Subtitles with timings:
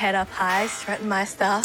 [0.00, 1.62] head up high, strutting my stuff.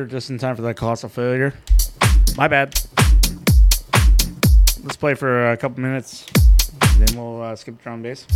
[0.00, 1.52] here just in time for that colossal failure.
[2.36, 2.68] My bad.
[4.82, 6.26] Let's play for a couple minutes,
[6.96, 8.26] then we'll uh, skip the drum bass.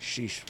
[0.00, 0.42] Sheesh.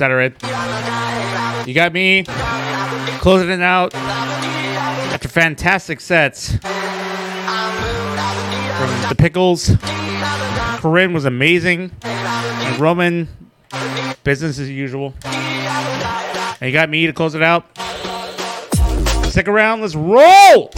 [0.00, 0.34] Up, Saturday?
[1.66, 2.24] You got me
[3.20, 6.60] closing it out after fantastic sets from
[9.08, 9.70] the Pickles.
[10.80, 13.28] Corinne was amazing, and Roman,
[14.22, 15.14] business as usual.
[15.24, 17.66] And you got me to close it out.
[19.26, 20.70] Stick around, let's roll!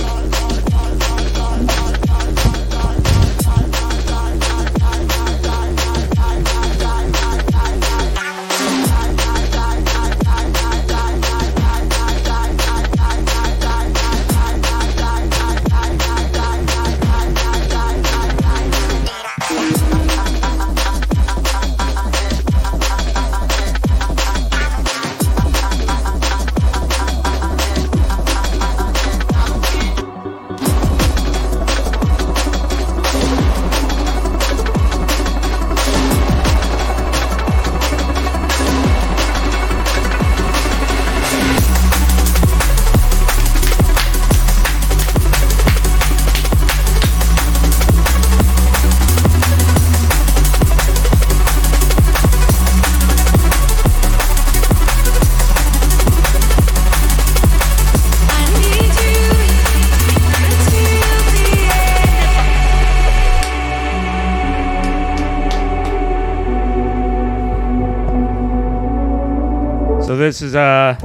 [70.21, 70.97] This is uh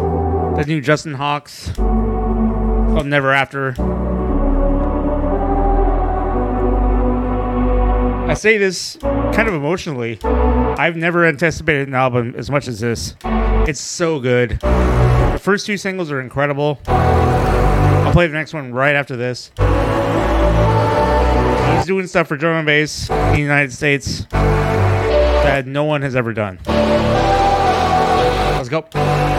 [0.57, 3.73] the new Justin Hawkes called Never After.
[8.29, 10.19] I say this kind of emotionally.
[10.21, 13.15] I've never anticipated an album as much as this.
[13.23, 14.59] It's so good.
[14.59, 16.81] The first two singles are incredible.
[16.85, 19.49] I'll play the next one right after this.
[21.77, 26.17] He's doing stuff for drum and bass in the United States that no one has
[26.17, 26.59] ever done.
[28.65, 29.34] landskap.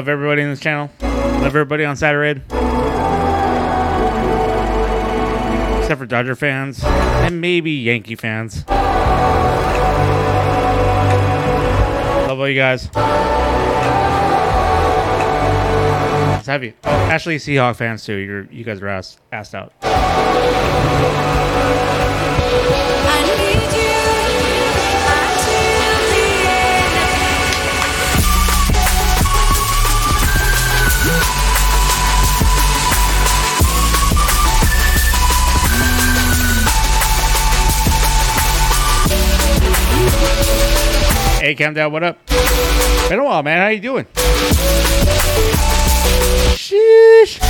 [0.00, 0.88] Love everybody in this channel.
[1.02, 2.40] Love everybody on Saturday.
[5.78, 8.66] Except for Dodger fans and maybe Yankee fans.
[12.26, 12.88] Love all you guys.
[16.32, 16.72] Let's have you.
[16.84, 18.16] Oh, actually, Seahawk fans too.
[18.16, 19.74] You're you guys are asked asked out.
[41.50, 42.24] Hey, Countdown, what up?
[43.08, 43.60] Been a while, man.
[43.60, 44.04] How you doing?
[46.54, 47.40] Sheesh.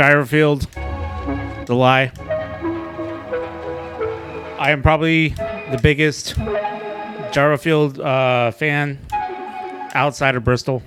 [0.00, 2.10] This Gyrofield, the lie.
[4.58, 6.36] I am probably the biggest
[7.32, 8.98] Gyrofield uh, fan
[9.92, 10.82] outside of Bristol.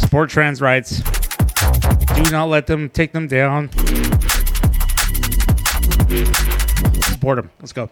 [0.00, 1.02] Support trans rights.
[2.16, 3.70] Do not let them take them down.
[7.12, 7.50] Support them.
[7.60, 7.90] Let's go.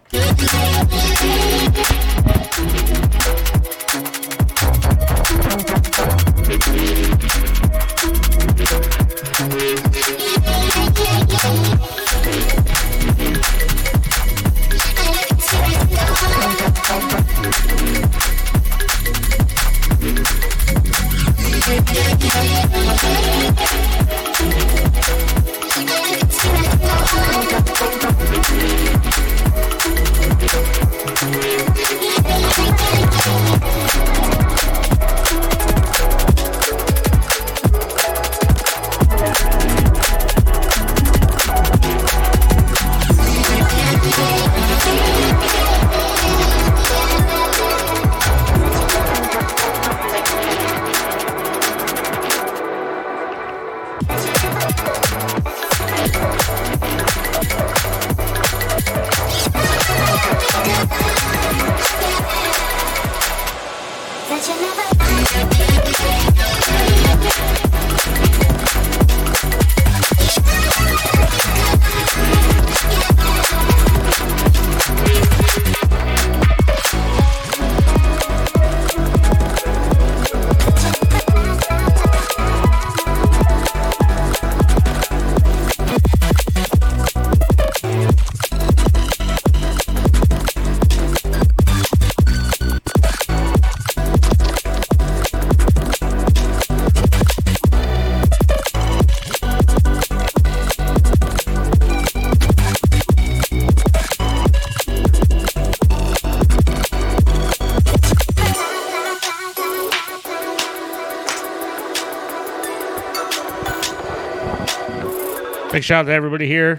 [115.81, 116.75] Big shout out to everybody here.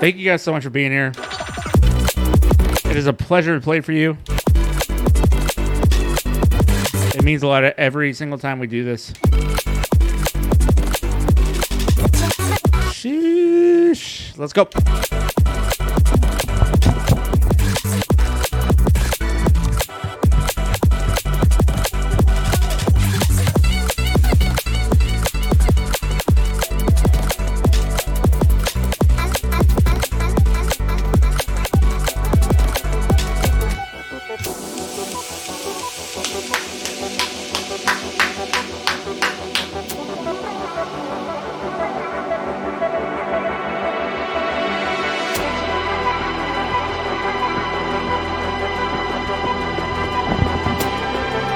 [0.00, 1.12] Thank you guys so much for being here.
[2.84, 4.18] It is a pleasure to play for you.
[7.14, 9.12] It means a lot of every single time we do this.
[12.90, 14.36] Sheesh.
[14.36, 14.64] Let's go.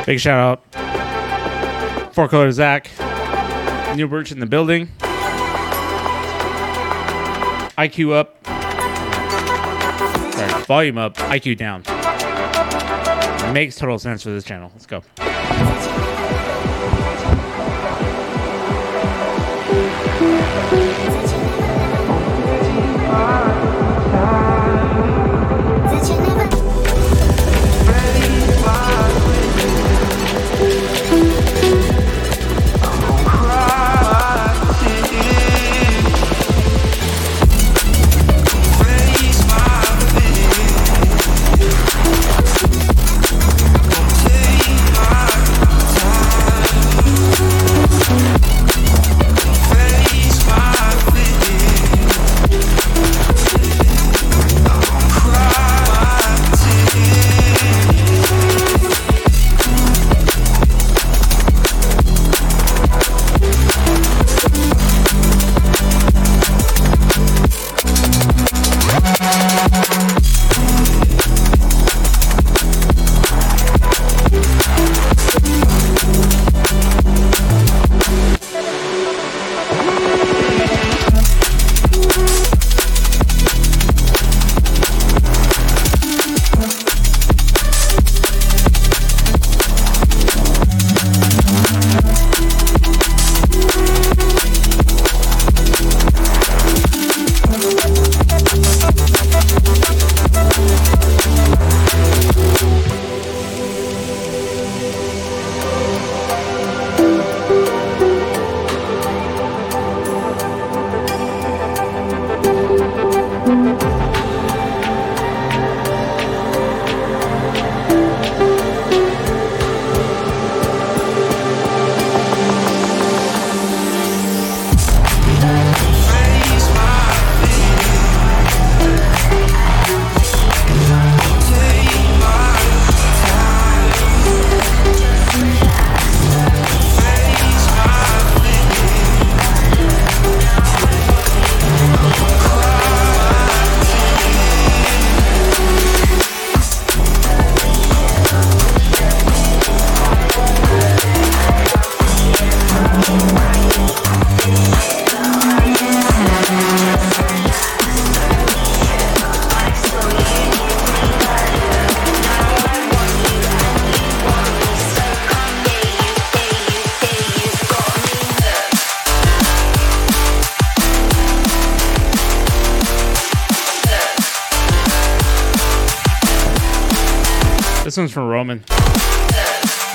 [0.06, 2.14] Big shout out.
[2.14, 2.90] Four color Zach.
[3.96, 4.88] New Birch in the building.
[7.78, 8.44] IQ up.
[10.34, 11.82] Sorry, volume up, IQ down.
[13.52, 14.70] makes total sense for this channel.
[14.74, 15.02] Let's go.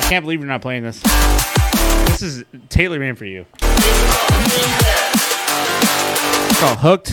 [0.09, 0.99] Can't believe you're not playing this.
[2.07, 3.45] This is Taylor in for you.
[6.49, 7.09] It's called Hooked.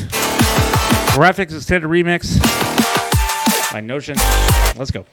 [1.13, 2.41] Graphics Extended Remix
[3.71, 4.17] by Notion.
[4.79, 5.05] Let's go.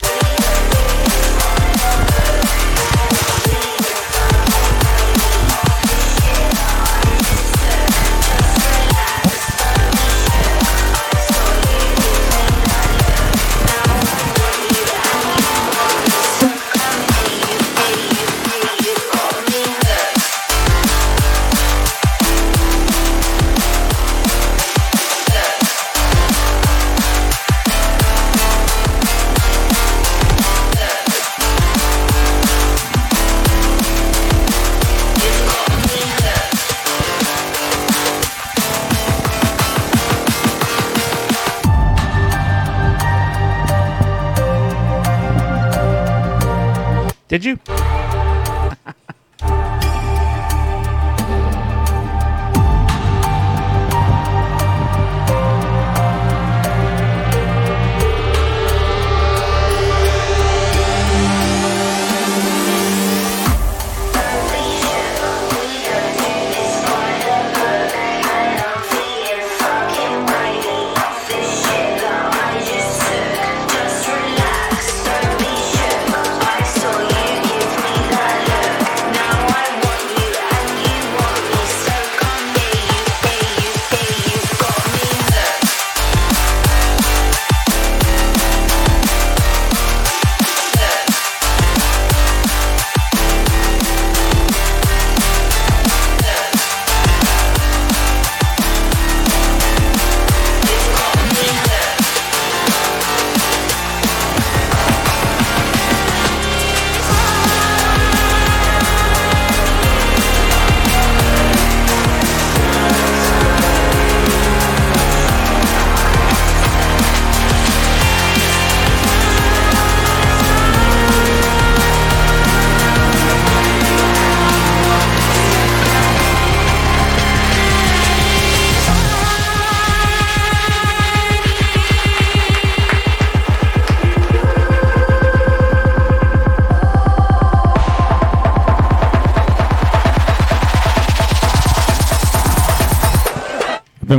[47.33, 47.57] Did you?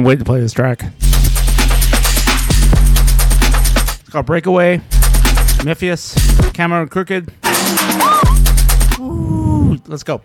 [0.05, 0.83] Been to play this track.
[4.01, 4.79] It's called Breakaway.
[5.65, 7.33] Mefjus, Cameron Crooked.
[9.01, 10.21] Ooh, let's go.